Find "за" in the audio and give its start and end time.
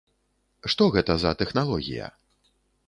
1.25-1.35